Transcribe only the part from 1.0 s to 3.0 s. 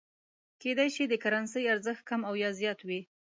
د کرنسۍ ارزښت کم او یا زیات